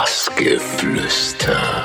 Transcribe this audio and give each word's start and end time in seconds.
Bassgeflüster. 0.00 1.84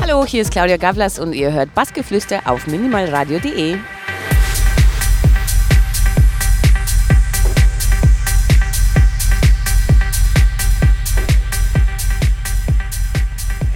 Hallo, 0.00 0.24
hier 0.24 0.40
ist 0.40 0.50
Claudia 0.50 0.78
Gavlas 0.78 1.18
und 1.18 1.34
ihr 1.34 1.52
hört 1.52 1.74
Bassgeflüster 1.74 2.40
auf 2.46 2.66
minimalradio.de. 2.66 3.76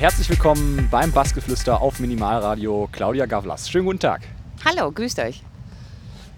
Herzlich 0.00 0.30
willkommen 0.30 0.88
beim 0.90 1.12
Bassgeflüster 1.12 1.82
auf 1.82 2.00
Minimalradio. 2.00 2.88
Claudia 2.90 3.26
Gavlas. 3.26 3.68
Schönen 3.68 3.84
guten 3.84 3.98
Tag. 3.98 4.22
Hallo, 4.64 4.90
grüßt 4.90 5.18
euch. 5.18 5.42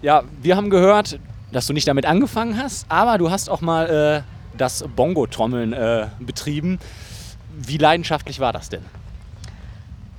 Ja, 0.01 0.23
wir 0.41 0.57
haben 0.57 0.69
gehört, 0.69 1.17
dass 1.53 1.67
du 1.67 1.71
nicht 1.71 1.87
damit 1.87 2.05
angefangen 2.05 2.61
hast, 2.61 2.85
aber 2.89 3.17
du 3.17 3.31
hast 3.31 3.49
auch 3.49 3.61
mal 3.61 4.25
äh, 4.25 4.57
das 4.57 4.83
Bongo-Trommeln 4.97 5.71
äh, 5.71 6.07
betrieben. 6.19 6.77
Wie 7.55 7.77
leidenschaftlich 7.77 8.41
war 8.41 8.51
das 8.51 8.67
denn? 8.67 8.83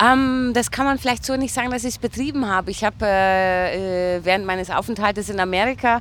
Ähm, 0.03 0.53
das 0.55 0.71
kann 0.71 0.87
man 0.87 0.99
vielleicht 0.99 1.27
so 1.27 1.37
nicht 1.37 1.53
sagen, 1.53 1.71
dass 1.71 1.85
ich 1.85 1.97
es 1.97 1.99
betrieben 1.99 2.49
habe. 2.49 2.71
Ich 2.71 2.83
habe 2.83 2.97
äh, 3.03 4.17
äh, 4.17 4.25
während 4.25 4.47
meines 4.47 4.71
Aufenthaltes 4.71 5.29
in 5.29 5.39
Amerika 5.39 6.01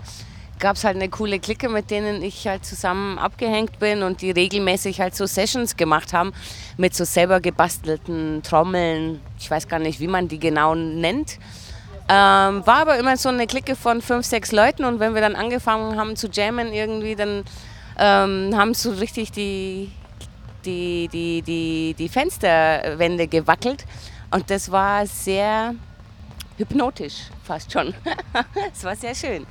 gab 0.63 0.77
es 0.77 0.85
halt 0.85 0.95
eine 0.95 1.09
coole 1.09 1.41
Clique, 1.41 1.67
mit 1.67 1.91
denen 1.91 2.23
ich 2.23 2.47
halt 2.47 2.65
zusammen 2.65 3.19
abgehängt 3.19 3.79
bin 3.79 4.01
und 4.01 4.21
die 4.21 4.31
regelmäßig 4.31 5.01
halt 5.01 5.13
so 5.13 5.25
Sessions 5.25 5.75
gemacht 5.75 6.13
haben 6.13 6.31
mit 6.77 6.95
so 6.95 7.03
selber 7.03 7.41
gebastelten 7.41 8.41
Trommeln. 8.43 9.19
Ich 9.37 9.51
weiß 9.51 9.67
gar 9.67 9.79
nicht, 9.79 9.99
wie 9.99 10.07
man 10.07 10.29
die 10.29 10.39
genau 10.39 10.73
nennt. 10.73 11.37
Ähm, 12.07 12.65
war 12.65 12.79
aber 12.83 12.97
immer 12.97 13.17
so 13.17 13.27
eine 13.27 13.45
Clique 13.45 13.75
von 13.75 14.01
fünf, 14.01 14.25
sechs 14.25 14.53
Leuten 14.53 14.85
und 14.85 15.01
wenn 15.01 15.13
wir 15.13 15.19
dann 15.21 15.35
angefangen 15.35 15.99
haben 15.99 16.15
zu 16.15 16.27
jammen 16.27 16.71
irgendwie, 16.71 17.15
dann 17.15 17.43
ähm, 17.99 18.57
haben 18.57 18.73
so 18.73 18.91
richtig 18.91 19.33
die, 19.33 19.91
die, 20.63 21.09
die, 21.11 21.41
die, 21.41 21.93
die 21.97 22.07
Fensterwände 22.07 23.27
gewackelt 23.27 23.83
und 24.31 24.49
das 24.49 24.71
war 24.71 25.05
sehr 25.07 25.75
hypnotisch 26.55 27.23
fast 27.43 27.69
schon. 27.69 27.93
Es 28.73 28.85
war 28.85 28.95
sehr 28.95 29.13
schön. 29.13 29.45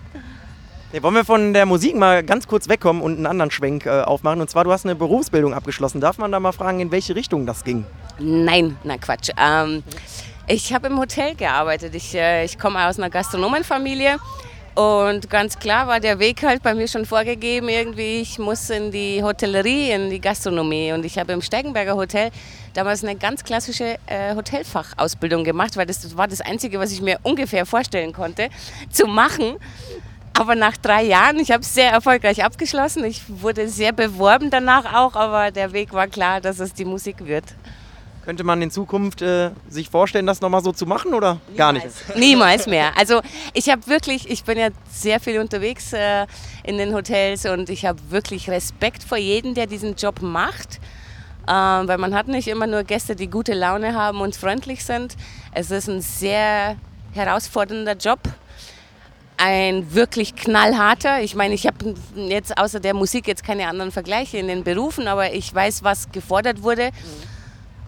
Ja, 0.93 1.03
wollen 1.03 1.15
wir 1.15 1.25
von 1.25 1.55
der 1.55 1.65
Musik 1.65 1.97
mal 1.97 2.23
ganz 2.23 2.47
kurz 2.47 2.69
wegkommen 2.69 3.01
und 3.01 3.17
einen 3.17 3.25
anderen 3.25 3.51
Schwenk 3.51 3.87
äh, 3.87 4.03
aufmachen? 4.03 4.43
Und 4.43 4.51
zwar, 4.51 4.65
du 4.65 4.73
hast 4.73 4.85
eine 4.85 4.95
Berufsbildung 4.95 5.55
abgeschlossen. 5.55 6.03
Darf 6.03 6.19
man 6.19 6.31
da 6.31 6.39
mal 6.39 6.53
fragen, 6.53 6.81
in 6.81 6.91
welche 6.91 7.15
Richtung 7.15 7.47
das 7.47 7.65
ging? 7.65 7.87
Nein, 8.19 8.77
na 8.85 8.99
Quatsch. 8.99 9.31
Ähm, 9.39 9.83
ich 10.47 10.75
habe 10.75 10.89
im 10.89 10.99
Hotel 10.99 11.35
gearbeitet. 11.35 11.95
Ich, 11.95 12.15
äh, 12.15 12.45
ich 12.45 12.59
komme 12.59 12.87
aus 12.87 12.99
einer 12.99 13.09
Gastronomenfamilie 13.09 14.19
und 14.75 15.31
ganz 15.31 15.59
klar 15.59 15.87
war 15.87 15.99
der 15.99 16.19
Weg 16.19 16.43
halt 16.43 16.63
bei 16.63 16.75
mir 16.75 16.87
schon 16.89 17.07
vorgegeben. 17.07 17.71
Irgendwie, 17.71 18.21
ich 18.21 18.39
muss 18.39 18.69
in 18.69 18.91
die 18.91 19.23
Hotellerie, 19.23 19.93
in 19.93 20.11
die 20.11 20.21
Gastronomie. 20.21 20.93
Und 20.93 21.07
ich 21.07 21.19
habe 21.19 21.33
im 21.33 21.41
Steigenberger 21.41 21.97
Hotel 21.97 22.31
damals 22.75 23.03
eine 23.03 23.17
ganz 23.17 23.45
klassische 23.45 23.97
äh, 24.07 24.35
Hotelfachausbildung 24.35 25.43
gemacht, 25.43 25.75
weil 25.79 25.87
das 25.87 26.15
war 26.19 26.29
das 26.29 26.43
Einzige, 26.43 26.79
was 26.79 26.93
ich 26.93 27.01
mir 27.01 27.19
ungefähr 27.23 27.65
vorstellen 27.65 28.13
konnte 28.13 28.51
zu 28.91 29.07
machen. 29.07 29.57
Aber 30.35 30.55
nach 30.55 30.77
drei 30.77 31.05
Jahren, 31.05 31.39
ich 31.39 31.51
habe 31.51 31.63
es 31.63 31.75
sehr 31.75 31.91
erfolgreich 31.91 32.45
abgeschlossen. 32.45 33.05
Ich 33.05 33.23
wurde 33.29 33.69
sehr 33.69 33.93
beworben 33.93 34.51
danach 34.51 34.95
auch, 34.95 35.15
aber 35.15 35.51
der 35.51 35.73
Weg 35.73 35.93
war 35.93 36.07
klar, 36.07 36.41
dass 36.41 36.59
es 36.59 36.73
die 36.73 36.85
Musik 36.85 37.27
wird. 37.27 37.45
Könnte 38.25 38.45
man 38.45 38.63
in 38.63 38.71
Zukunft 38.71 39.21
äh, 39.21 39.51
sich 39.69 39.91
vorstellen, 39.91 40.27
das 40.27 40.41
nochmal 40.41 40.63
so 40.63 40.71
zu 40.71 40.87
machen 40.87 41.13
oder 41.13 41.41
gar 41.57 41.73
nicht? 41.73 41.87
Niemals 42.17 42.69
mehr. 42.69 42.97
Also 42.97 43.21
ich 43.53 43.69
habe 43.69 43.85
wirklich, 43.89 44.31
ich 44.31 44.45
bin 44.45 44.59
ja 44.59 44.69
sehr 44.89 45.19
viel 45.19 45.41
unterwegs 45.41 45.93
äh, 45.93 46.27
in 46.63 46.79
den 46.79 46.95
Hotels 46.95 47.45
und 47.47 47.69
ich 47.69 47.85
habe 47.85 47.99
wirklich 48.11 48.49
Respekt 48.49 49.03
vor 49.03 49.19
jedem, 49.19 49.55
der 49.55 49.67
diesen 49.67 49.97
Job 49.97 50.23
macht. 50.23 50.81
Ähm, 51.49 51.89
weil 51.89 51.99
man 51.99 52.15
hat 52.15 52.29
nicht 52.29 52.47
immer 52.47 52.69
nur 52.69 52.85
Gäste, 52.85 53.17
die 53.17 53.27
gute 53.29 53.55
Laune 53.55 53.95
haben 53.95 54.21
und 54.21 54.37
freundlich 54.37 54.85
sind. 54.85 55.17
Es 55.53 55.73
ist 55.73 55.89
ein 55.89 56.01
sehr 56.01 56.77
herausfordernder 57.15 57.97
Job 57.97 58.21
ein 59.37 59.95
wirklich 59.95 60.35
knallharter. 60.35 61.23
Ich 61.23 61.35
meine, 61.35 61.55
ich 61.55 61.67
habe 61.67 61.95
jetzt 62.15 62.57
außer 62.59 62.81
der 62.81 62.95
Musik 62.95 63.27
jetzt 63.27 63.45
keine 63.45 63.69
anderen 63.69 63.91
Vergleiche 63.91 64.39
in 64.39 64.49
den 64.49 64.65
Berufen, 64.65 65.09
aber 65.09 65.33
ich 65.33 65.53
weiß, 65.53 65.83
was 65.83 66.11
gefordert 66.13 66.63
wurde. 66.63 66.91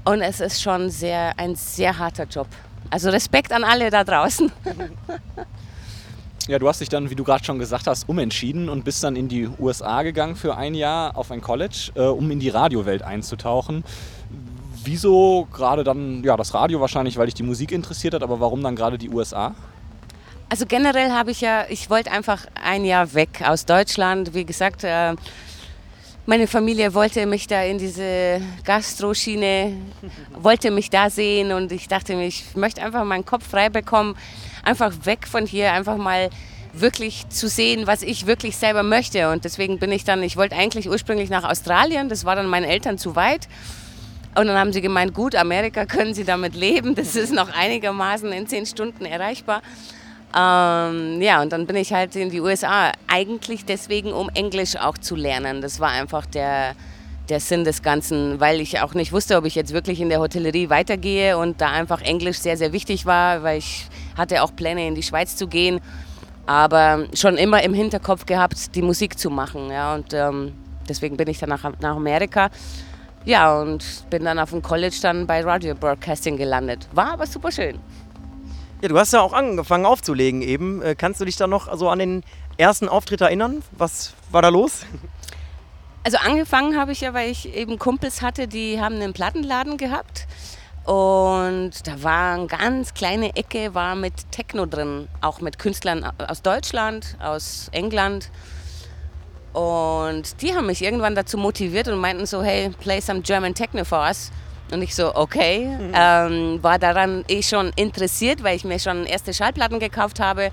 Und 0.05 0.21
es 0.21 0.41
ist 0.41 0.61
schon 0.61 0.91
sehr, 0.91 1.33
ein 1.39 1.55
sehr 1.57 1.99
harter 1.99 2.25
Job. 2.25 2.49
Also 2.91 3.11
Respekt 3.11 3.53
an 3.53 3.65
alle 3.65 3.91
da 3.91 4.05
draußen. 4.05 4.53
Ja, 6.47 6.59
du 6.59 6.69
hast 6.69 6.83
dich 6.83 6.91
dann, 6.91 7.09
wie 7.09 7.15
du 7.15 7.25
gerade 7.25 7.43
schon 7.43 7.59
gesagt 7.59 7.87
hast, 7.87 8.07
umentschieden 8.07 8.69
und 8.69 8.85
bist 8.85 9.03
dann 9.03 9.17
in 9.17 9.29
die 9.29 9.49
USA 9.59 10.03
gegangen 10.03 10.37
für 10.37 10.55
ein 10.59 10.75
Jahr 10.75 11.17
auf 11.17 11.31
ein 11.31 11.41
College, 11.41 11.93
äh, 11.95 12.03
um 12.03 12.31
in 12.31 12.39
die 12.39 12.51
Radiowelt 12.51 13.01
einzutauchen. 13.01 13.83
Wieso 14.85 15.49
gerade 15.51 15.85
dann, 15.85 16.23
ja, 16.23 16.37
das 16.37 16.53
Radio 16.53 16.81
wahrscheinlich, 16.81 17.17
weil 17.17 17.25
dich 17.27 17.35
die 17.35 17.45
Musik 17.45 17.73
interessiert 17.73 18.13
hat, 18.13 18.23
aber 18.23 18.41
warum 18.41 18.63
dann 18.63 18.77
gerade 18.77 18.99
die 18.99 19.09
USA? 19.09 19.55
Also 20.49 20.67
generell 20.67 21.11
habe 21.11 21.31
ich 21.31 21.41
ja, 21.41 21.65
ich 21.69 21.91
wollte 21.91 22.11
einfach 22.11 22.47
ein 22.63 22.85
Jahr 22.85 23.15
weg 23.15 23.43
aus 23.45 23.67
Deutschland. 23.67 24.35
Wie 24.35 24.45
gesagt, 24.45 24.85
äh, 24.85 25.15
meine 26.27 26.47
Familie 26.47 26.95
wollte 26.95 27.27
mich 27.27 27.47
da 27.47 27.63
in 27.63 27.79
diese 27.79 28.41
Gastroschiene, 28.65 29.75
wollte 30.35 30.71
mich 30.71 30.91
da 30.91 31.11
sehen 31.11 31.53
und 31.53 31.73
ich 31.73 31.89
dachte 31.89 32.17
mir, 32.17 32.27
ich 32.27 32.57
möchte 32.57 32.83
einfach 32.83 33.05
meinen 33.05 33.25
Kopf 33.25 33.49
frei 33.49 33.69
bekommen, 33.69 34.17
einfach 34.63 34.93
weg 35.05 35.27
von 35.27 35.45
hier, 35.45 35.73
einfach 35.73 35.97
mal 35.97 36.31
wirklich 36.73 37.29
zu 37.29 37.49
sehen, 37.49 37.87
was 37.87 38.03
ich 38.03 38.27
wirklich 38.27 38.57
selber 38.57 38.83
möchte. 38.83 39.31
Und 39.31 39.45
deswegen 39.45 39.79
bin 39.79 39.93
ich 39.93 40.05
dann, 40.05 40.23
ich 40.23 40.37
wollte 40.37 40.57
eigentlich 40.57 40.89
ursprünglich 40.89 41.31
nach 41.31 41.45
Australien, 41.45 42.09
das 42.09 42.25
war 42.25 42.37
dann 42.37 42.47
meinen 42.47 42.65
Eltern 42.65 42.99
zu 42.99 43.17
weit. 43.17 43.49
Und 44.37 44.47
dann 44.47 44.59
haben 44.59 44.73
sie 44.73 44.81
gemeint, 44.81 45.15
gut, 45.15 45.37
Amerika 45.37 45.87
können 45.87 46.15
sie 46.15 46.25
damit 46.25 46.55
leben, 46.55 46.95
das 46.95 47.17
ist 47.17 47.33
noch 47.33 47.53
einigermaßen 47.55 48.33
in 48.33 48.47
zehn 48.47 48.67
Stunden 48.67 49.05
erreichbar. 49.05 49.63
Ähm, 50.37 51.23
ja, 51.23 51.41
und 51.43 51.53
dann 51.53 51.67
bin 51.67 51.77
ich 51.77 51.93
halt 51.93 52.17
in 52.17 52.31
die 52.31 52.41
USA. 52.41 52.93
Eigentlich 53.07 53.65
deswegen, 53.65 54.13
um 54.13 54.29
Englisch 54.31 54.77
auch 54.77 54.99
zu 54.99 55.15
lernen. 55.15 55.61
Das 55.61 55.79
war 55.79 55.91
einfach 55.91 56.27
der, 56.27 56.75
der 57.29 57.39
Sinn 57.41 57.65
des 57.65 57.83
Ganzen, 57.83 58.41
weil 58.41 58.61
ich 58.61 58.81
auch 58.81 58.95
nicht 58.95 59.13
wusste, 59.13 59.37
ob 59.37 59.45
ich 59.45 59.55
jetzt 59.55 59.73
wirklich 59.73 60.01
in 60.01 60.09
der 60.09 60.19
Hotellerie 60.19 60.71
weitergehe 60.71 61.39
und 61.39 61.61
da 61.61 61.71
einfach 61.71 62.03
Englisch 62.03 62.39
sehr, 62.39 62.57
sehr 62.57 62.73
wichtig 62.73 63.07
war, 63.07 63.43
weil 63.43 63.59
ich 63.59 63.87
hatte 64.17 64.43
auch 64.43 64.55
Pläne, 64.55 64.87
in 64.87 64.95
die 64.95 65.03
Schweiz 65.03 65.37
zu 65.37 65.47
gehen, 65.47 65.81
aber 66.47 67.07
schon 67.15 67.37
immer 67.37 67.63
im 67.63 67.73
Hinterkopf 67.73 68.27
gehabt, 68.27 68.75
die 68.75 68.83
Musik 68.83 69.19
zu 69.19 69.31
machen. 69.31 69.71
Ja, 69.71 69.95
und 69.95 70.13
ähm, 70.13 70.53
deswegen 70.89 71.17
bin 71.17 71.29
ich 71.29 71.39
dann 71.39 71.51
nach, 71.51 71.63
nach 71.81 71.97
Amerika. 71.97 72.51
Ja, 73.25 73.59
und 73.59 74.05
bin 74.11 74.25
dann 74.25 74.39
auf 74.39 74.51
dem 74.51 74.61
College 74.61 74.97
dann 75.01 75.27
bei 75.27 75.43
Radio 75.43 75.75
Broadcasting 75.75 76.37
gelandet. 76.37 76.87
War 76.93 77.13
aber 77.13 77.27
super 77.27 77.51
schön. 77.51 77.79
Ja, 78.83 78.89
du 78.89 78.99
hast 78.99 79.13
ja 79.13 79.21
auch 79.21 79.33
angefangen 79.33 79.87
aufzulegen 79.87 80.43
eben. 80.43 80.83
Äh, 80.83 80.95
kannst 80.95 81.21
du 81.21 81.25
dich 81.25 81.37
da 81.37 81.47
noch 81.47 81.75
so 81.77 81.89
an 81.89 81.99
den 81.99 82.25
ersten 82.59 82.89
Auftritt 82.89 83.21
erinnern? 83.21 83.63
Was 83.73 84.15
war 84.31 84.43
da 84.43 84.49
los? 84.49 84.85
Also 86.05 86.19
angefangen 86.19 86.79
habe 86.79 86.93
ich 86.93 87.01
ja, 87.01 87.15
weil 87.15 87.31
ich 87.31 87.55
eben 87.55 87.79
Kumpels 87.79 88.21
hatte, 88.21 88.47
die 88.47 88.79
haben 88.79 88.97
einen 88.97 89.15
Plattenladen 89.15 89.79
gehabt. 89.79 90.27
Und 90.85 91.87
da 91.87 92.03
war 92.03 92.35
eine 92.35 92.47
ganz 92.47 92.93
kleine 92.93 93.35
Ecke, 93.37 93.75
war 93.75 93.95
mit 93.95 94.31
Techno 94.31 94.67
drin, 94.67 95.09
auch 95.23 95.41
mit 95.41 95.59
Künstlern 95.59 96.05
aus 96.19 96.43
Deutschland, 96.43 97.17
aus 97.21 97.69
England. 97.73 98.31
Und 99.55 100.43
die 100.43 100.55
haben 100.55 100.67
mich 100.67 100.83
irgendwann 100.83 101.15
dazu 101.15 101.39
motiviert 101.39 101.89
und 101.89 101.99
meinten 101.99 102.27
so, 102.27 102.43
hey, 102.43 102.69
play 102.81 103.01
some 103.01 103.23
German 103.23 103.55
Techno 103.55 103.85
for 103.85 104.01
us. 104.01 104.31
Und 104.71 104.83
ich 104.83 104.95
so, 104.95 105.15
okay. 105.15 105.67
Mhm. 105.67 105.93
Ähm, 105.95 106.63
war 106.63 106.79
daran 106.79 107.25
eh 107.29 107.43
schon 107.43 107.71
interessiert, 107.77 108.43
weil 108.43 108.57
ich 108.57 108.65
mir 108.65 108.79
schon 108.79 109.05
erste 109.07 109.35
Schallplatten 109.35 109.79
gekauft 109.79 110.21
habe. 110.21 110.51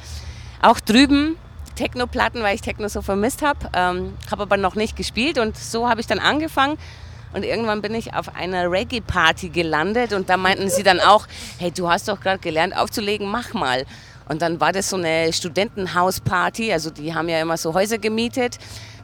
Auch 0.61 0.79
drüben 0.79 1.37
Techno-Platten, 1.75 2.43
weil 2.43 2.55
ich 2.55 2.61
Techno 2.61 2.87
so 2.87 3.01
vermisst 3.01 3.41
habe. 3.41 3.59
Ähm, 3.73 4.13
habe 4.29 4.43
aber 4.43 4.57
noch 4.57 4.75
nicht 4.75 4.95
gespielt 4.95 5.39
und 5.39 5.57
so 5.57 5.89
habe 5.89 6.01
ich 6.01 6.07
dann 6.07 6.19
angefangen. 6.19 6.77
Und 7.33 7.43
irgendwann 7.43 7.81
bin 7.81 7.95
ich 7.95 8.13
auf 8.13 8.35
einer 8.35 8.69
Reggae-Party 8.69 9.49
gelandet 9.49 10.11
und 10.11 10.29
da 10.29 10.35
meinten 10.35 10.69
sie 10.69 10.83
dann 10.83 10.99
auch, 10.99 11.27
hey, 11.59 11.71
du 11.71 11.89
hast 11.89 12.09
doch 12.09 12.19
gerade 12.19 12.39
gelernt 12.39 12.75
aufzulegen, 12.75 13.27
mach 13.27 13.53
mal. 13.53 13.85
Und 14.27 14.41
dann 14.41 14.59
war 14.59 14.73
das 14.73 14.89
so 14.89 14.97
eine 14.97 15.31
Studentenhausparty, 15.31 16.71
also 16.73 16.89
die 16.89 17.13
haben 17.13 17.29
ja 17.29 17.41
immer 17.41 17.57
so 17.57 17.73
Häuser 17.73 17.97
gemietet 17.97 18.57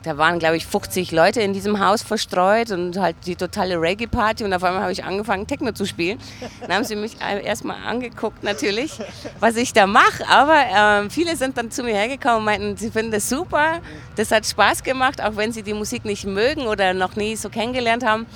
da 0.08 0.18
waren, 0.18 0.40
glaube 0.40 0.56
ich, 0.56 0.66
50 0.66 1.12
Leute 1.12 1.42
in 1.42 1.52
diesem 1.52 1.86
Haus 1.86 2.02
verstreut 2.02 2.72
und 2.72 2.98
halt 2.98 3.18
die 3.26 3.36
totale 3.36 3.80
Reggae-Party 3.80 4.46
und 4.46 4.54
auf 4.54 4.64
einmal 4.64 4.82
habe 4.82 4.94
ich 4.94 5.04
angefangen, 5.04 5.48
Techno 5.48 5.74
zu 5.74 5.86
spielen. 5.86 6.18
Dann 6.62 6.72
haben 6.72 6.84
sie 6.86 6.96
mich 6.96 7.18
erstmal 7.20 7.76
angeguckt 7.86 8.42
natürlich, 8.42 9.00
was 9.42 9.58
ich 9.58 9.74
da 9.74 9.86
mache, 9.86 10.26
aber 10.30 11.04
äh, 11.06 11.10
viele 11.10 11.36
sind 11.36 11.58
dann 11.58 11.72
zu 11.72 11.84
mir 11.84 11.94
hergekommen 11.94 12.38
und 12.38 12.46
meinten, 12.46 12.78
sie 12.78 12.90
finden 12.90 13.12
das 13.12 13.28
super, 13.28 13.82
das 14.16 14.32
hat 14.32 14.46
Spaß 14.46 14.84
gemacht, 14.84 15.22
auch 15.22 15.36
wenn 15.36 15.52
sie 15.52 15.62
die 15.62 15.74
Musik 15.74 16.06
nicht 16.06 16.26
mögen 16.26 16.68
oder 16.68 16.94
noch 16.94 17.18
nie 17.18 17.36
so 17.36 17.50
kennengelernt 17.50 18.06
haben. 18.06 18.28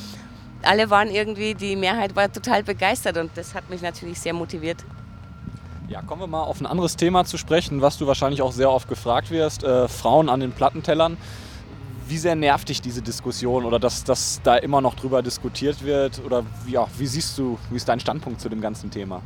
alle 0.63 0.89
waren 0.89 1.09
irgendwie, 1.09 1.55
die 1.55 1.77
Mehrheit 1.77 2.17
war 2.17 2.29
total 2.29 2.63
begeistert 2.63 3.17
und 3.17 3.31
das 3.35 3.55
hat 3.55 3.69
mich 3.69 3.81
natürlich 3.81 4.19
sehr 4.19 4.33
motiviert. 4.33 4.83
Ja, 5.87 6.01
kommen 6.01 6.21
wir 6.21 6.27
mal 6.27 6.43
auf 6.43 6.59
ein 6.59 6.65
anderes 6.65 6.97
Thema 6.97 7.23
zu 7.23 7.37
sprechen, 7.37 7.81
was 7.81 7.97
du 7.97 8.07
wahrscheinlich 8.07 8.41
auch 8.41 8.51
sehr 8.51 8.69
oft 8.69 8.89
gefragt 8.89 9.31
wirst. 9.31 9.63
Äh, 9.63 9.87
Frauen 9.87 10.27
an 10.27 10.41
den 10.41 10.51
Plattentellern. 10.51 11.17
Wie 12.11 12.17
sehr 12.17 12.35
nervt 12.35 12.67
dich 12.67 12.81
diese 12.81 13.01
Diskussion 13.01 13.63
oder 13.63 13.79
dass, 13.79 14.03
dass 14.03 14.41
da 14.43 14.57
immer 14.57 14.81
noch 14.81 14.95
drüber 14.95 15.21
diskutiert 15.21 15.81
wird? 15.81 16.21
Oder 16.25 16.43
ja, 16.67 16.85
wie 16.97 17.07
siehst 17.07 17.37
du, 17.37 17.57
wie 17.69 17.77
ist 17.77 17.87
dein 17.87 18.01
Standpunkt 18.01 18.41
zu 18.41 18.49
dem 18.49 18.59
ganzen 18.59 18.91
Thema? 18.91 19.21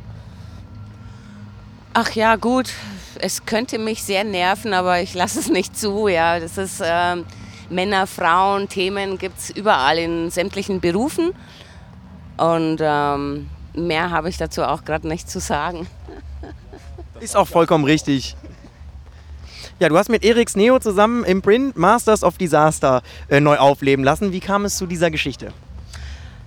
Ach 1.94 2.12
ja, 2.12 2.36
gut, 2.36 2.72
es 3.18 3.44
könnte 3.44 3.80
mich 3.80 4.04
sehr 4.04 4.22
nerven, 4.22 4.72
aber 4.72 5.00
ich 5.00 5.14
lasse 5.14 5.40
es 5.40 5.48
nicht 5.48 5.76
zu. 5.76 6.06
Ja, 6.06 6.38
das 6.38 6.58
ist 6.58 6.80
ähm, 6.80 7.24
Männer, 7.70 8.06
Frauen, 8.06 8.68
Themen 8.68 9.18
gibt 9.18 9.36
es 9.36 9.50
überall 9.50 9.98
in 9.98 10.30
sämtlichen 10.30 10.80
Berufen 10.80 11.32
und 12.36 12.78
ähm, 12.80 13.50
mehr 13.74 14.10
habe 14.10 14.28
ich 14.28 14.36
dazu 14.36 14.62
auch 14.62 14.84
gerade 14.84 15.08
nicht 15.08 15.28
zu 15.28 15.40
sagen. 15.40 15.88
Ist 17.18 17.34
auch 17.34 17.48
vollkommen 17.48 17.84
richtig. 17.84 18.36
Ja, 19.78 19.90
du 19.90 19.98
hast 19.98 20.08
mit 20.08 20.24
Eriks 20.24 20.56
Neo 20.56 20.78
zusammen 20.78 21.22
im 21.24 21.42
Print 21.42 21.76
Masters 21.76 22.24
of 22.24 22.38
Disaster 22.38 23.02
äh, 23.28 23.40
neu 23.40 23.58
aufleben 23.58 24.06
lassen. 24.06 24.32
Wie 24.32 24.40
kam 24.40 24.64
es 24.64 24.78
zu 24.78 24.86
dieser 24.86 25.10
Geschichte? 25.10 25.52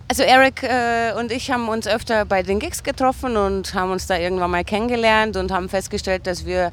Also 0.08 0.24
Eric 0.24 0.64
äh, 0.64 1.14
und 1.16 1.32
ich 1.32 1.52
haben 1.52 1.70
uns 1.70 1.86
öfter 1.88 2.26
bei 2.26 2.42
den 2.42 2.58
Gigs 2.58 2.82
getroffen 2.82 3.38
und 3.38 3.76
haben 3.76 3.92
uns 3.92 4.08
da 4.08 4.18
irgendwann 4.18 4.50
mal 4.50 4.64
kennengelernt 4.64 5.38
und 5.38 5.52
haben 5.52 5.70
festgestellt, 5.70 6.26
dass 6.26 6.48
wir 6.48 6.72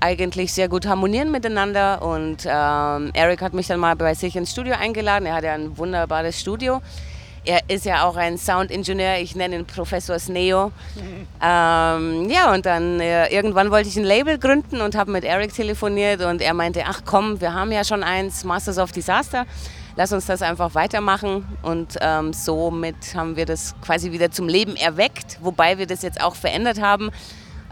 eigentlich 0.00 0.54
sehr 0.54 0.70
gut 0.70 0.86
harmonieren 0.86 1.30
miteinander. 1.30 2.00
Und 2.00 2.46
ähm, 2.46 3.10
Eric 3.12 3.42
hat 3.42 3.52
mich 3.52 3.66
dann 3.66 3.78
mal 3.78 3.94
bei 3.94 4.14
sich 4.14 4.34
ins 4.34 4.52
Studio 4.52 4.76
eingeladen. 4.80 5.26
Er 5.26 5.34
hat 5.34 5.44
ja 5.44 5.52
ein 5.52 5.76
wunderbares 5.76 6.40
Studio 6.40 6.80
er 7.44 7.60
ist 7.68 7.84
ja 7.84 8.04
auch 8.04 8.16
ein 8.16 8.38
Soundingenieur, 8.38 9.18
ich 9.18 9.36
nenne 9.36 9.56
ihn 9.56 9.66
Professor 9.66 10.18
Sneo. 10.18 10.72
Ähm, 11.40 12.28
ja, 12.30 12.52
und 12.52 12.66
dann 12.66 13.00
äh, 13.00 13.28
irgendwann 13.28 13.70
wollte 13.70 13.88
ich 13.88 13.96
ein 13.96 14.04
Label 14.04 14.38
gründen 14.38 14.80
und 14.80 14.94
habe 14.96 15.10
mit 15.10 15.24
Eric 15.24 15.54
telefoniert 15.54 16.22
und 16.22 16.40
er 16.40 16.54
meinte, 16.54 16.84
ach 16.86 17.02
komm, 17.04 17.40
wir 17.40 17.54
haben 17.54 17.72
ja 17.72 17.84
schon 17.84 18.02
eins, 18.02 18.44
Masters 18.44 18.78
of 18.78 18.92
Disaster, 18.92 19.46
lass 19.96 20.12
uns 20.12 20.26
das 20.26 20.42
einfach 20.42 20.74
weitermachen. 20.74 21.46
Und 21.62 21.96
ähm, 22.00 22.32
somit 22.32 23.14
haben 23.14 23.36
wir 23.36 23.46
das 23.46 23.74
quasi 23.82 24.12
wieder 24.12 24.30
zum 24.30 24.48
Leben 24.48 24.76
erweckt, 24.76 25.38
wobei 25.40 25.78
wir 25.78 25.86
das 25.86 26.02
jetzt 26.02 26.20
auch 26.20 26.34
verändert 26.34 26.80
haben. 26.80 27.10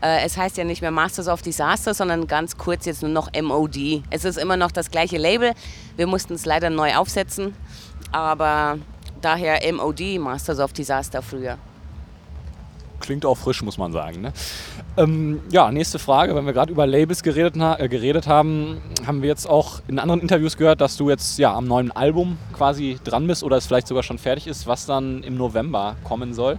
Äh, 0.02 0.24
es 0.24 0.36
heißt 0.36 0.56
ja 0.56 0.64
nicht 0.64 0.82
mehr 0.82 0.90
Masters 0.90 1.28
of 1.28 1.42
Disaster, 1.42 1.94
sondern 1.94 2.26
ganz 2.26 2.56
kurz 2.56 2.86
jetzt 2.86 3.02
nur 3.02 3.10
noch 3.10 3.30
MOD. 3.40 4.02
Es 4.10 4.24
ist 4.24 4.38
immer 4.38 4.56
noch 4.56 4.70
das 4.70 4.90
gleiche 4.90 5.18
Label. 5.18 5.52
Wir 5.96 6.06
mussten 6.06 6.34
es 6.34 6.44
leider 6.44 6.70
neu 6.70 6.94
aufsetzen, 6.96 7.54
aber 8.12 8.78
daher 9.26 9.60
MOD, 9.72 10.18
Masters 10.20 10.60
of 10.60 10.72
Disaster 10.72 11.20
früher. 11.20 11.58
Klingt 13.00 13.26
auch 13.26 13.36
frisch, 13.36 13.60
muss 13.62 13.76
man 13.76 13.92
sagen. 13.92 14.22
Ne? 14.22 14.32
Ähm, 14.96 15.40
ja, 15.50 15.70
nächste 15.70 15.98
Frage. 15.98 16.34
Wenn 16.34 16.46
wir 16.46 16.52
gerade 16.52 16.72
über 16.72 16.86
Labels 16.86 17.22
geredet, 17.22 17.56
äh, 17.56 17.88
geredet, 17.88 18.26
haben, 18.26 18.80
haben 19.06 19.22
wir 19.22 19.28
jetzt 19.28 19.48
auch 19.48 19.80
in 19.88 19.98
anderen 19.98 20.20
Interviews 20.20 20.56
gehört, 20.56 20.80
dass 20.80 20.96
du 20.96 21.10
jetzt 21.10 21.38
ja 21.38 21.52
am 21.52 21.66
neuen 21.66 21.90
Album 21.90 22.38
quasi 22.52 22.98
dran 23.04 23.26
bist 23.26 23.42
oder 23.42 23.56
es 23.56 23.66
vielleicht 23.66 23.88
sogar 23.88 24.02
schon 24.02 24.18
fertig 24.18 24.46
ist, 24.46 24.66
was 24.66 24.86
dann 24.86 25.22
im 25.24 25.36
November 25.36 25.96
kommen 26.04 26.32
soll. 26.32 26.56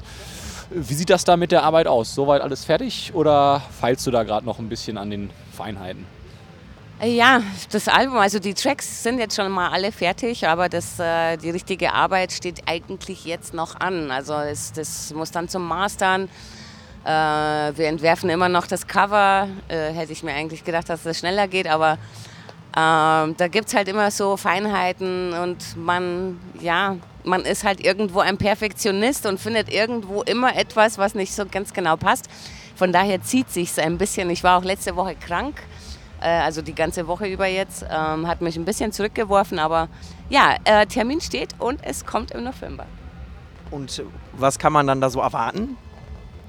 Wie 0.70 0.94
sieht 0.94 1.10
das 1.10 1.24
da 1.24 1.38
mit 1.38 1.54
der 1.54 1.64
Arbeit 1.64 1.88
aus? 1.88 2.14
Soweit 2.14 2.42
alles 2.42 2.66
fertig 2.66 3.12
oder 3.14 3.62
feilst 3.80 4.06
du 4.06 4.12
da 4.12 4.24
gerade 4.24 4.46
noch 4.46 4.60
ein 4.60 4.68
bisschen 4.68 4.98
an 4.98 5.10
den 5.10 5.30
Feinheiten? 5.54 6.17
Ja, 7.00 7.44
das 7.72 7.88
Album, 7.88 8.18
also 8.18 8.40
die 8.40 8.56
Tracks 8.56 9.04
sind 9.04 9.20
jetzt 9.20 9.36
schon 9.36 9.52
mal 9.52 9.70
alle 9.70 9.92
fertig, 9.92 10.48
aber 10.48 10.68
das, 10.68 10.98
äh, 11.00 11.38
die 11.38 11.52
richtige 11.52 11.94
Arbeit 11.94 12.32
steht 12.32 12.64
eigentlich 12.66 13.24
jetzt 13.24 13.54
noch 13.54 13.80
an. 13.80 14.10
Also 14.10 14.34
es, 14.34 14.72
das 14.74 15.14
muss 15.14 15.30
dann 15.30 15.48
zum 15.48 15.68
Mastern. 15.68 16.28
Äh, 17.06 17.10
wir 17.10 17.88
entwerfen 17.88 18.32
immer 18.32 18.50
noch 18.50 18.66
das 18.66 18.88
Cover. 18.88 19.48
Äh, 19.68 19.92
hätte 19.94 20.12
ich 20.12 20.24
mir 20.24 20.34
eigentlich 20.34 20.64
gedacht, 20.64 20.90
dass 20.90 21.04
das 21.04 21.20
schneller 21.20 21.48
geht, 21.48 21.68
aber 21.68 22.00
ähm, 22.76 23.36
da 23.38 23.48
gibt 23.48 23.68
es 23.68 23.76
halt 23.76 23.90
immer 23.90 24.10
so 24.10 24.36
Feinheiten 24.36 25.34
und 25.34 25.78
man, 25.78 26.40
ja, 26.60 26.96
man 27.24 27.42
ist 27.42 27.64
halt 27.64 27.80
irgendwo 27.80 28.22
ein 28.22 28.40
Perfektionist 28.40 29.28
und 29.28 29.40
findet 29.40 29.72
irgendwo 29.72 30.24
immer 30.24 30.56
etwas, 30.56 30.98
was 30.98 31.14
nicht 31.14 31.36
so 31.36 31.46
ganz 31.46 31.74
genau 31.74 31.96
passt. 31.96 32.28
Von 32.76 32.92
daher 32.92 33.22
zieht 33.22 33.52
sich 33.52 33.80
ein 33.80 34.00
bisschen. 34.00 34.32
Ich 34.32 34.44
war 34.44 34.58
auch 34.58 34.64
letzte 34.64 34.96
Woche 34.96 35.16
krank 35.16 35.62
äh, 36.22 36.28
also 36.28 36.62
die 36.62 36.76
ganze 36.76 37.08
Woche 37.08 37.28
über 37.28 37.48
jetzt, 37.48 37.86
ähm, 37.90 38.28
hat 38.28 38.42
mich 38.42 38.58
ein 38.58 38.66
bisschen 38.66 38.92
zurückgeworfen, 38.92 39.60
aber 39.60 39.90
ja, 40.30 40.56
äh, 40.64 40.86
Termin 40.86 41.22
steht 41.22 41.50
und 41.60 41.80
es 41.84 42.06
kommt 42.06 42.32
im 42.32 42.44
November. 42.44 42.86
Und 43.72 44.04
was 44.34 44.60
kann 44.60 44.74
man 44.74 44.88
dann 44.88 45.02
da 45.02 45.10
so 45.10 45.20
erwarten? 45.20 45.78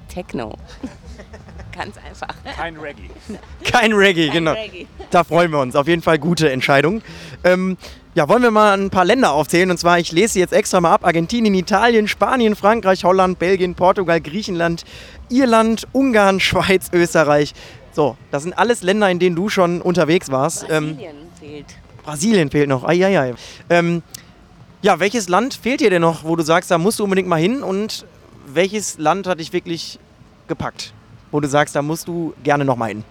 Techno. 0.07 0.55
Ganz 1.71 1.95
einfach. 1.97 2.35
Kein 2.57 2.77
Reggae. 2.77 3.09
Kein 3.63 3.93
Reggae, 3.93 4.27
Kein 4.27 4.33
genau. 4.33 4.51
Reggae. 4.51 4.87
Da 5.11 5.23
freuen 5.23 5.51
wir 5.51 5.59
uns. 5.59 5.75
Auf 5.75 5.87
jeden 5.87 6.01
Fall 6.01 6.19
gute 6.19 6.51
Entscheidung. 6.51 7.01
Ähm, 7.43 7.77
ja, 8.15 8.27
wollen 8.27 8.43
wir 8.43 8.51
mal 8.51 8.77
ein 8.77 8.89
paar 8.89 9.05
Länder 9.05 9.31
aufzählen? 9.31 9.71
Und 9.71 9.77
zwar, 9.77 9.97
ich 9.97 10.11
lese 10.11 10.39
jetzt 10.39 10.51
extra 10.51 10.81
mal 10.81 10.93
ab: 10.93 11.05
Argentinien, 11.05 11.53
Italien, 11.55 12.07
Spanien, 12.07 12.55
Frankreich, 12.55 13.03
Holland, 13.03 13.39
Belgien, 13.39 13.75
Portugal, 13.75 14.19
Griechenland, 14.19 14.83
Irland, 15.29 15.87
Ungarn, 15.93 16.39
Schweiz, 16.39 16.89
Österreich, 16.91 17.53
so, 17.91 18.17
das 18.31 18.43
sind 18.43 18.53
alles 18.57 18.83
Länder, 18.83 19.09
in 19.09 19.19
denen 19.19 19.35
du 19.35 19.49
schon 19.49 19.81
unterwegs 19.81 20.31
warst. 20.31 20.65
Ähm, 20.69 20.95
Brasilien 20.95 21.15
ähm, 21.15 21.27
fehlt. 21.39 21.65
Brasilien 22.03 22.51
fehlt 22.51 22.69
noch. 22.69 22.83
Eieiei. 22.83 23.33
Ähm, 23.69 24.03
ja, 24.81 24.99
welches 24.99 25.27
Land 25.27 25.53
fehlt 25.53 25.81
dir 25.81 25.89
denn 25.89 26.01
noch, 26.01 26.23
wo 26.23 26.35
du 26.35 26.43
sagst, 26.43 26.71
da 26.71 26.77
musst 26.77 26.99
du 26.99 27.03
unbedingt 27.03 27.27
mal 27.27 27.39
hin? 27.39 27.63
Und 27.63 28.05
welches 28.47 28.97
Land 28.97 29.27
hat 29.27 29.39
dich 29.39 29.53
wirklich 29.53 29.99
gepackt, 30.47 30.93
wo 31.31 31.39
du 31.39 31.47
sagst, 31.47 31.75
da 31.75 31.81
musst 31.81 32.07
du 32.07 32.33
gerne 32.43 32.65
noch 32.65 32.75
mal 32.75 32.87
hin? 32.87 33.03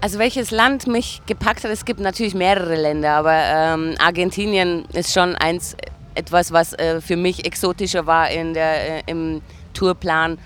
Also 0.00 0.18
welches 0.18 0.50
Land 0.50 0.86
mich 0.86 1.22
gepackt 1.26 1.64
hat, 1.64 1.70
es 1.70 1.84
gibt 1.86 2.00
natürlich 2.00 2.34
mehrere 2.34 2.74
Länder, 2.74 3.12
aber 3.12 3.32
ähm, 3.32 3.94
Argentinien 3.98 4.84
ist 4.92 5.14
schon 5.14 5.34
eins, 5.34 5.76
etwas, 6.14 6.52
was 6.52 6.74
äh, 6.74 7.00
für 7.00 7.16
mich 7.16 7.46
exotischer 7.46 8.06
war 8.06 8.30
in 8.30 8.54
der, 8.54 8.98
äh, 8.98 9.02
im 9.06 9.40
Tourplan. 9.72 10.38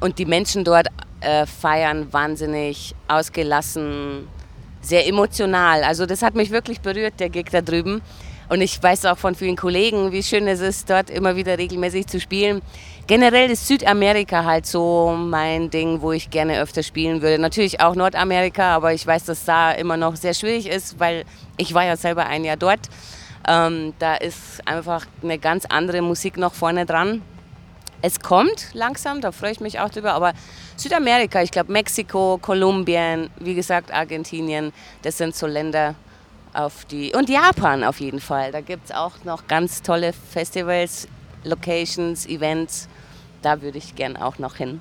Und 0.00 0.18
die 0.18 0.24
Menschen 0.24 0.64
dort 0.64 0.86
äh, 1.20 1.46
feiern 1.46 2.12
wahnsinnig 2.12 2.94
ausgelassen, 3.08 4.28
sehr 4.80 5.06
emotional. 5.06 5.82
Also 5.84 6.06
das 6.06 6.22
hat 6.22 6.34
mich 6.34 6.50
wirklich 6.50 6.80
berührt, 6.80 7.20
der 7.20 7.28
Gig 7.28 7.46
da 7.50 7.60
drüben. 7.60 8.02
Und 8.48 8.62
ich 8.62 8.82
weiß 8.82 9.06
auch 9.06 9.16
von 9.16 9.36
vielen 9.36 9.54
Kollegen, 9.54 10.10
wie 10.10 10.24
schön 10.24 10.48
es 10.48 10.60
ist, 10.60 10.90
dort 10.90 11.08
immer 11.08 11.36
wieder 11.36 11.56
regelmäßig 11.56 12.08
zu 12.08 12.18
spielen. 12.18 12.62
Generell 13.06 13.48
ist 13.48 13.68
Südamerika 13.68 14.44
halt 14.44 14.66
so 14.66 15.14
mein 15.16 15.70
Ding, 15.70 16.00
wo 16.02 16.10
ich 16.10 16.30
gerne 16.30 16.60
öfter 16.60 16.82
spielen 16.82 17.22
würde. 17.22 17.40
Natürlich 17.40 17.80
auch 17.80 17.94
Nordamerika, 17.94 18.74
aber 18.74 18.92
ich 18.92 19.06
weiß, 19.06 19.24
dass 19.26 19.44
da 19.44 19.70
immer 19.70 19.96
noch 19.96 20.16
sehr 20.16 20.34
schwierig 20.34 20.68
ist, 20.68 20.98
weil 20.98 21.24
ich 21.58 21.74
war 21.74 21.84
ja 21.84 21.96
selber 21.96 22.26
ein 22.26 22.44
Jahr 22.44 22.56
dort. 22.56 22.80
Ähm, 23.46 23.94
da 24.00 24.16
ist 24.16 24.66
einfach 24.66 25.06
eine 25.22 25.38
ganz 25.38 25.64
andere 25.66 26.02
Musik 26.02 26.36
noch 26.36 26.54
vorne 26.54 26.86
dran. 26.86 27.22
Es 28.02 28.18
kommt 28.18 28.70
langsam, 28.72 29.20
da 29.20 29.30
freue 29.30 29.52
ich 29.52 29.60
mich 29.60 29.78
auch 29.78 29.90
drüber, 29.90 30.12
aber 30.14 30.32
Südamerika, 30.80 31.42
ich 31.42 31.50
glaube 31.50 31.70
Mexiko, 31.72 32.38
Kolumbien, 32.40 33.30
wie 33.38 33.54
gesagt 33.54 33.92
Argentinien, 33.92 34.72
das 35.02 35.18
sind 35.18 35.34
so 35.34 35.46
Länder, 35.46 35.94
auf 36.52 36.84
die. 36.84 37.12
Und 37.14 37.28
Japan 37.28 37.84
auf 37.84 38.00
jeden 38.00 38.20
Fall. 38.20 38.52
Da 38.52 38.60
gibt 38.60 38.86
es 38.86 38.92
auch 38.92 39.24
noch 39.24 39.46
ganz 39.46 39.82
tolle 39.82 40.12
Festivals, 40.12 41.08
Locations, 41.44 42.26
Events. 42.26 42.88
Da 43.42 43.62
würde 43.62 43.78
ich 43.78 43.94
gern 43.94 44.16
auch 44.16 44.38
noch 44.38 44.56
hin. 44.56 44.80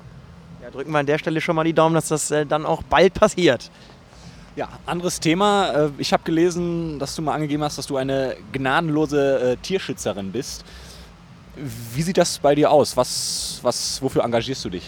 Ja, 0.62 0.70
drücken 0.70 0.92
wir 0.92 1.00
an 1.00 1.06
der 1.06 1.18
Stelle 1.18 1.40
schon 1.42 1.56
mal 1.56 1.64
die 1.64 1.74
Daumen, 1.74 1.96
dass 1.96 2.10
das 2.10 2.32
äh, 2.32 2.46
dann 2.46 2.66
auch 2.66 2.84
bald 2.84 3.14
passiert. 3.14 3.72
Ja, 4.56 4.68
anderes 4.86 5.20
Thema. 5.20 5.72
Äh, 5.72 5.90
ich 5.98 6.12
habe 6.12 6.24
gelesen, 6.24 7.00
dass 7.00 7.16
du 7.16 7.22
mal 7.22 7.34
angegeben 7.34 7.64
hast, 7.64 7.78
dass 7.78 7.88
du 7.88 7.96
eine 7.96 8.36
gnadenlose 8.52 9.52
äh, 9.52 9.58
Tierschützerin 9.58 10.32
bist. 10.32 10.66
Wie 11.94 12.02
sieht 12.02 12.18
das 12.18 12.40
bei 12.40 12.56
dir 12.56 12.72
aus? 12.72 12.98
Was, 12.98 13.60
was, 13.62 14.02
wofür 14.02 14.24
engagierst 14.24 14.64
du 14.66 14.70
dich? 14.70 14.84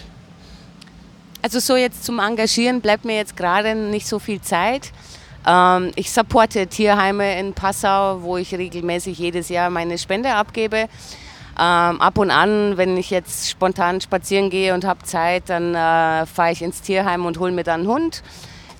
Also 1.41 1.59
so 1.59 1.75
jetzt 1.75 2.03
zum 2.03 2.19
Engagieren 2.19 2.81
bleibt 2.81 3.03
mir 3.03 3.15
jetzt 3.15 3.35
gerade 3.35 3.73
nicht 3.73 4.07
so 4.07 4.19
viel 4.19 4.41
Zeit. 4.41 4.91
Ähm, 5.47 5.91
ich 5.95 6.11
supporte 6.11 6.67
Tierheime 6.67 7.39
in 7.39 7.53
Passau, 7.53 8.21
wo 8.21 8.37
ich 8.37 8.53
regelmäßig 8.53 9.17
jedes 9.17 9.49
Jahr 9.49 9.69
meine 9.69 9.97
Spende 9.97 10.33
abgebe. 10.35 10.87
Ähm, 11.59 12.01
ab 12.01 12.17
und 12.17 12.31
an, 12.31 12.77
wenn 12.77 12.95
ich 12.95 13.09
jetzt 13.09 13.49
spontan 13.49 13.99
spazieren 14.01 14.49
gehe 14.49 14.73
und 14.73 14.85
habe 14.85 15.03
Zeit, 15.03 15.43
dann 15.47 15.73
äh, 15.73 16.25
fahre 16.25 16.51
ich 16.51 16.61
ins 16.61 16.81
Tierheim 16.81 17.25
und 17.25 17.39
hole 17.39 17.51
mir 17.51 17.63
dann 17.63 17.81
einen 17.81 17.89
Hund. 17.89 18.23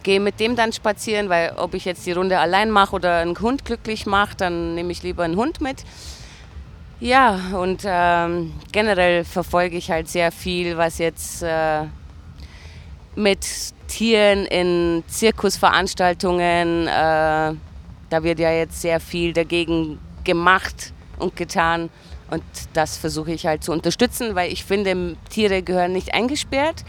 Gehe 0.04 0.20
mit 0.20 0.40
dem 0.40 0.56
dann 0.56 0.72
spazieren, 0.72 1.30
weil 1.30 1.54
ob 1.58 1.74
ich 1.74 1.86
jetzt 1.86 2.06
die 2.06 2.12
Runde 2.12 2.40
allein 2.40 2.72
mache 2.72 2.96
oder 2.96 3.18
einen 3.18 3.40
Hund 3.40 3.66
glücklich 3.66 4.06
mache, 4.06 4.36
dann 4.38 4.76
nehme 4.76 4.92
ich 4.92 5.04
lieber 5.04 5.24
einen 5.24 5.36
Hund 5.36 5.62
mit. 5.62 5.84
Ja, 7.00 7.40
und 7.54 7.82
ähm, 7.86 8.54
generell 8.72 9.26
verfolge 9.26 9.78
ich 9.78 9.90
halt 9.90 10.08
sehr 10.08 10.32
viel, 10.32 10.78
was 10.78 11.00
jetzt 11.00 11.42
äh, 11.44 11.86
mit 13.16 13.46
Tieren 13.88 14.46
in 14.46 15.04
Zirkusveranstaltungen, 15.08 16.88
äh, 16.88 16.90
da 18.10 18.24
wird 18.24 18.40
ja 18.40 18.52
jetzt 18.52 18.82
sehr 18.82 19.00
viel 19.00 19.34
dagegen 19.34 20.00
gemacht 20.24 20.94
und 21.20 21.36
getan. 21.36 21.90
Und 22.30 22.44
das 22.74 22.98
versuche 22.98 23.34
ich 23.34 23.46
halt 23.46 23.64
zu 23.64 23.72
unterstützen, 23.74 24.36
weil 24.36 24.52
ich 24.52 24.64
finde, 24.64 25.18
Tiere 25.30 25.62
gehören 25.62 25.92
nicht 25.92 26.14
eingesperrt. 26.14 26.86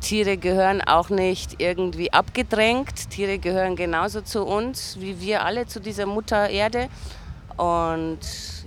Tiere 0.00 0.36
gehören 0.36 0.80
auch 0.80 1.10
nicht 1.10 1.60
irgendwie 1.60 2.12
abgedrängt. 2.12 3.10
Tiere 3.10 3.38
gehören 3.38 3.76
genauso 3.76 4.20
zu 4.20 4.44
uns, 4.44 4.96
wie 4.98 5.20
wir 5.20 5.44
alle 5.44 5.66
zu 5.66 5.80
dieser 5.80 6.06
Mutter 6.06 6.50
Erde. 6.50 6.88
Und 7.56 8.18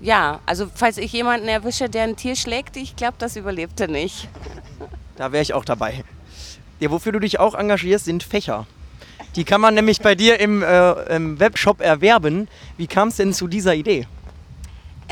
ja, 0.02 0.40
also 0.46 0.68
falls 0.74 0.98
ich 0.98 1.12
jemanden 1.12 1.50
erwische, 1.50 1.90
der 1.90 2.04
ein 2.04 2.16
Tier 2.16 2.38
schlägt, 2.38 2.78
ich 2.78 2.96
glaube, 2.96 3.16
das 3.18 3.36
überlebt 3.36 3.82
er 3.82 3.90
nicht. 3.90 4.30
Da 5.18 5.34
wäre 5.34 5.42
ich 5.42 5.54
auch 5.54 5.66
dabei. 5.66 6.06
Ja, 6.80 6.92
wofür 6.92 7.12
du 7.12 7.20
dich 7.20 7.40
auch 7.40 7.56
engagierst, 7.56 8.06
sind 8.06 8.24
Fächer. 8.24 8.68
Die 9.36 9.44
kann 9.44 9.62
man 9.62 9.74
nämlich 9.74 10.00
bei 10.00 10.16
dir 10.16 10.40
im, 10.40 10.64
äh, 10.64 10.92
im 11.16 11.40
Webshop 11.40 11.82
erwerben. 11.82 12.48
Wie 12.78 12.88
kam 12.88 13.10
es 13.10 13.18
denn 13.18 13.34
zu 13.34 13.48
dieser 13.48 13.76
Idee? 13.76 14.08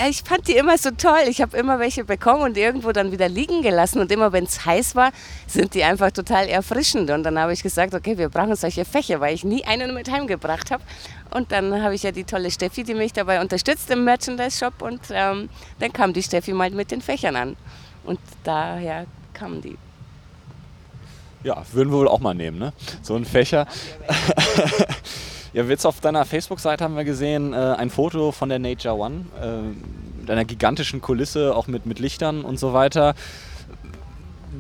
Ich 0.10 0.24
fand 0.24 0.48
die 0.48 0.54
immer 0.54 0.76
so 0.78 0.90
toll. 0.90 1.20
Ich 1.28 1.40
habe 1.40 1.56
immer 1.56 1.78
welche 1.78 2.04
bekommen 2.04 2.42
und 2.42 2.58
irgendwo 2.58 2.92
dann 2.94 3.12
wieder 3.12 3.30
liegen 3.30 3.62
gelassen. 3.62 4.00
Und 4.00 4.12
immer 4.12 4.32
wenn 4.32 4.46
es 4.46 4.66
heiß 4.66 4.96
war, 4.96 5.12
sind 5.46 5.76
die 5.76 5.84
einfach 5.84 6.10
total 6.10 6.48
erfrischend. 6.48 7.12
Und 7.12 7.24
dann 7.24 7.38
habe 7.38 7.54
ich 7.54 7.62
gesagt, 7.62 7.94
okay, 7.94 8.18
wir 8.18 8.30
brauchen 8.30 8.56
solche 8.56 8.86
Fächer, 8.86 9.20
weil 9.20 9.36
ich 9.36 9.44
nie 9.44 9.64
einen 9.66 9.94
mit 9.94 10.10
heimgebracht 10.10 10.72
habe. 10.72 10.84
Und 11.30 11.52
dann 11.52 11.84
habe 11.84 11.94
ich 11.94 12.04
ja 12.04 12.12
die 12.12 12.24
tolle 12.24 12.50
Steffi, 12.50 12.84
die 12.84 12.96
mich 12.96 13.14
dabei 13.14 13.40
unterstützt 13.40 13.90
im 13.92 14.04
Merchandise-Shop. 14.04 14.82
Und 14.82 15.02
ähm, 15.12 15.50
dann 15.80 15.94
kam 15.94 16.12
die 16.12 16.24
Steffi 16.24 16.54
mal 16.54 16.72
mit 16.72 16.90
den 16.90 17.02
Fächern 17.02 17.36
an. 17.36 17.56
Und 18.04 18.20
daher 18.44 19.06
kamen 19.34 19.62
die. 19.62 19.78
Ja, 21.44 21.64
würden 21.72 21.92
wir 21.92 22.00
wohl 22.00 22.08
auch 22.08 22.20
mal 22.20 22.34
nehmen, 22.34 22.58
ne? 22.58 22.74
So 23.02 23.16
ein 23.16 23.26
Fächer. 23.26 23.68
Ja, 25.54 25.64
jetzt 25.66 25.86
auf 25.86 26.00
deiner 26.00 26.26
Facebook-Seite 26.26 26.84
haben 26.84 26.96
wir 26.96 27.04
gesehen, 27.04 27.54
äh, 27.54 27.58
ein 27.58 27.92
Foto 27.92 28.32
von 28.32 28.50
der 28.50 28.58
Nature 28.58 28.96
One, 28.96 29.26
äh, 29.40 30.26
deiner 30.26 30.46
gigantischen 30.46 31.00
Kulisse, 31.00 31.56
auch 31.56 31.68
mit, 31.68 31.86
mit 31.86 32.00
Lichtern 32.00 32.44
und 32.44 32.58
so 32.58 32.74
weiter. 32.74 33.14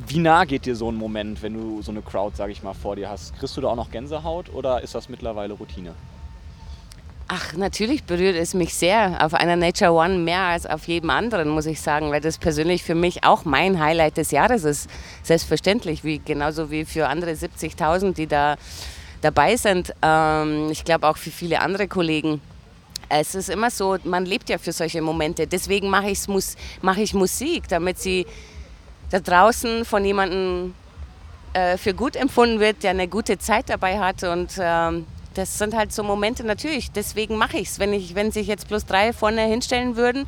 Wie 0.05 0.19
nah 0.19 0.45
geht 0.45 0.67
dir 0.67 0.75
so 0.75 0.91
ein 0.91 0.95
Moment, 0.95 1.41
wenn 1.41 1.55
du 1.55 1.81
so 1.81 1.89
eine 1.91 2.03
Crowd, 2.03 2.35
sage 2.35 2.51
ich 2.51 2.61
mal, 2.61 2.75
vor 2.75 2.95
dir 2.95 3.09
hast? 3.09 3.35
Kriegst 3.39 3.57
du 3.57 3.61
da 3.61 3.69
auch 3.69 3.75
noch 3.75 3.89
Gänsehaut 3.89 4.53
oder 4.53 4.83
ist 4.83 4.93
das 4.93 5.09
mittlerweile 5.09 5.55
Routine? 5.55 5.95
Ach, 7.27 7.53
natürlich 7.53 8.03
berührt 8.03 8.35
es 8.35 8.53
mich 8.53 8.73
sehr. 8.73 9.23
Auf 9.25 9.33
einer 9.33 9.55
Nature 9.55 9.93
One 9.93 10.17
mehr 10.17 10.41
als 10.41 10.65
auf 10.65 10.87
jedem 10.87 11.09
anderen, 11.09 11.49
muss 11.49 11.65
ich 11.65 11.79
sagen, 11.79 12.11
weil 12.11 12.21
das 12.21 12.37
persönlich 12.37 12.83
für 12.83 12.95
mich 12.95 13.23
auch 13.23 13.45
mein 13.45 13.79
Highlight 13.79 14.17
des 14.17 14.31
Jahres 14.31 14.65
ist. 14.65 14.89
Selbstverständlich, 15.23 16.03
wie, 16.03 16.19
genauso 16.19 16.69
wie 16.69 16.83
für 16.85 17.07
andere 17.07 17.31
70.000, 17.31 18.13
die 18.13 18.27
da 18.27 18.57
dabei 19.21 19.55
sind. 19.55 19.93
Ähm, 20.01 20.69
ich 20.69 20.83
glaube 20.83 21.07
auch 21.07 21.17
für 21.17 21.31
viele 21.31 21.61
andere 21.61 21.87
Kollegen. 21.87 22.41
Es 23.07 23.35
ist 23.35 23.49
immer 23.49 23.71
so, 23.71 23.97
man 24.03 24.25
lebt 24.25 24.49
ja 24.49 24.57
für 24.57 24.73
solche 24.73 25.01
Momente. 25.01 25.47
Deswegen 25.47 25.89
mache 25.89 26.13
mach 26.81 26.97
ich 26.97 27.13
Musik, 27.13 27.67
damit 27.69 27.99
sie 27.99 28.25
da 29.11 29.19
draußen 29.19 29.85
von 29.85 30.03
jemandem 30.03 30.73
äh, 31.53 31.77
für 31.77 31.93
gut 31.93 32.15
empfunden 32.15 32.59
wird, 32.59 32.83
der 32.83 32.91
eine 32.91 33.07
gute 33.07 33.37
Zeit 33.37 33.69
dabei 33.69 33.99
hat. 33.99 34.23
Und 34.23 34.51
ähm, 34.59 35.05
das 35.33 35.57
sind 35.57 35.75
halt 35.75 35.91
so 35.91 36.03
Momente 36.03 36.43
natürlich. 36.43 36.91
Deswegen 36.91 37.37
mache 37.37 37.57
ich 37.57 37.69
es. 37.69 37.79
Wenn, 37.79 37.91
wenn 38.15 38.31
sich 38.31 38.47
jetzt 38.47 38.67
plus 38.67 38.85
drei 38.85 39.13
vorne 39.13 39.41
hinstellen 39.41 39.95
würden 39.95 40.27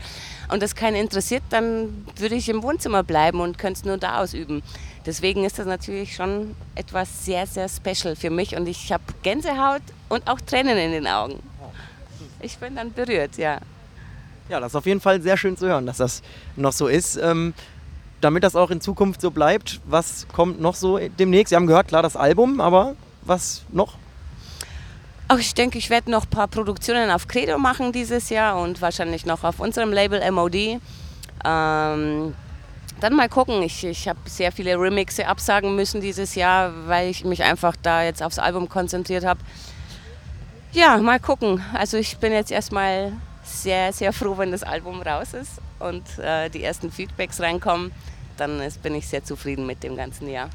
und 0.50 0.62
das 0.62 0.76
keinen 0.76 0.96
interessiert, 0.96 1.44
dann 1.50 2.06
würde 2.18 2.36
ich 2.36 2.50
im 2.50 2.64
Wohnzimmer 2.64 3.04
bleiben 3.04 3.40
und 3.40 3.58
könnte 3.58 3.80
es 3.80 3.86
nur 3.86 3.98
da 3.98 4.22
ausüben. 4.22 4.64
Deswegen 5.06 5.46
ist 5.46 5.60
das 5.60 5.68
natürlich 5.68 6.16
schon 6.16 6.56
etwas 6.74 7.26
sehr, 7.26 7.46
sehr 7.46 7.70
special 7.70 8.16
für 8.16 8.32
mich 8.32 8.56
und 8.56 8.68
ich 8.68 8.92
habe 8.92 9.04
Gänsehaut 9.22 9.84
und 10.10 10.28
auch 10.28 10.42
Tränen 10.42 10.78
in 10.78 10.92
den 10.92 11.08
Augen. 11.08 11.40
Ich 12.42 12.58
bin 12.58 12.76
dann 12.76 12.92
berührt, 12.92 13.38
ja. 13.38 13.60
Ja, 14.50 14.60
das 14.60 14.72
ist 14.72 14.76
auf 14.76 14.86
jeden 14.86 15.02
Fall 15.02 15.22
sehr 15.22 15.38
schön 15.38 15.58
zu 15.58 15.68
hören, 15.68 15.86
dass 15.86 15.98
das 15.98 16.22
noch 16.56 16.74
so 16.74 16.88
ist. 16.88 17.18
Ähm, 17.18 17.54
damit 18.22 18.44
das 18.44 18.56
auch 18.56 18.72
in 18.72 18.82
Zukunft 18.82 19.22
so 19.22 19.30
bleibt, 19.30 19.82
was 19.86 20.28
kommt 20.34 20.60
noch 20.60 20.74
so 20.74 20.98
demnächst? 20.98 21.50
Sie 21.50 21.56
haben 21.56 21.68
gehört, 21.68 21.90
klar, 21.90 22.02
das 22.02 22.16
Album, 22.16 22.60
aber 22.60 22.96
was 23.22 23.64
noch? 23.72 23.96
Ach, 25.28 25.40
ich 25.40 25.56
denke, 25.56 25.80
ich 25.80 25.90
werde 25.90 26.12
noch 26.12 26.26
ein 26.26 26.30
paar 26.30 26.48
Produktionen 26.48 27.10
auf 27.10 27.28
Credo 27.28 27.58
machen 27.58 27.92
dieses 27.92 28.30
Jahr 28.30 28.60
und 28.60 28.80
wahrscheinlich 28.82 29.26
noch 29.26 29.44
auf 29.44 29.60
unserem 29.60 29.92
Label 29.92 30.22
MOD. 30.32 30.80
Ähm, 31.44 32.36
dann 33.00 33.14
mal 33.16 33.28
gucken. 33.28 33.64
Ich, 33.64 33.84
ich 33.84 34.08
habe 34.08 34.20
sehr 34.26 34.52
viele 34.52 34.80
Remixe 34.80 35.28
absagen 35.28 35.76
müssen 35.76 36.00
dieses 36.00 36.36
Jahr, 36.36 36.72
weil 36.88 37.10
ich 37.10 37.26
mich 37.26 37.44
einfach 37.44 37.76
da 37.82 38.04
jetzt 38.04 38.22
aufs 38.22 38.38
Album 38.38 38.70
konzentriert 38.70 39.26
habe. 39.26 39.40
Ja, 40.72 40.98
mal 40.98 41.20
gucken. 41.20 41.64
Also 41.74 41.98
ich 41.98 42.18
bin 42.18 42.32
jetzt 42.32 42.52
erstmal 42.52 43.14
sehr, 43.44 43.94
sehr 43.94 44.14
froh, 44.14 44.38
wenn 44.38 44.52
das 44.52 44.62
Album 44.62 45.02
raus 45.02 45.34
ist 45.34 45.54
und 45.80 46.20
äh, 46.20 46.50
die 46.50 46.64
ersten 46.64 46.92
Feedbacks 46.92 47.42
reinkommen. 47.42 47.92
Dann 48.38 48.60
ist, 48.60 48.84
bin 48.84 48.94
ich 48.94 49.08
sehr 49.08 49.24
zufrieden 49.24 49.66
mit 49.66 49.82
dem 49.82 49.96
ganzen 49.96 50.30
Jahr. 50.30 50.50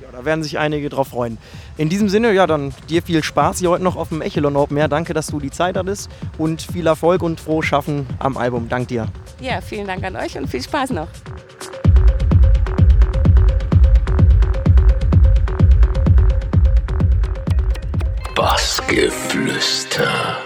Ja, 0.00 0.08
da 0.12 0.24
werden 0.24 0.42
sich 0.42 0.58
einige 0.58 0.88
drauf 0.88 1.08
freuen. 1.08 1.38
In 1.76 1.88
diesem 1.88 2.08
Sinne, 2.08 2.32
ja, 2.32 2.46
dann 2.46 2.74
dir 2.88 3.02
viel 3.02 3.22
Spaß 3.22 3.58
hier 3.58 3.70
heute 3.70 3.84
noch 3.84 3.96
auf 3.96 4.08
dem 4.08 4.22
Echelon 4.22 4.56
Open 4.56 4.76
Air. 4.76 4.88
Danke, 4.88 5.14
dass 5.14 5.28
du 5.28 5.40
die 5.40 5.50
Zeit 5.50 5.76
hattest 5.76 6.10
und 6.38 6.62
viel 6.62 6.86
Erfolg 6.86 7.22
und 7.22 7.40
frohes 7.40 7.66
Schaffen 7.66 8.06
am 8.18 8.36
Album. 8.36 8.68
Dank 8.68 8.88
dir. 8.88 9.08
Ja, 9.40 9.60
vielen 9.60 9.86
Dank 9.86 10.04
an 10.04 10.16
euch 10.16 10.36
und 10.36 10.48
viel 10.48 10.62
Spaß 10.62 10.90
noch. 10.90 11.08
Bassgeflüster. 18.34 20.43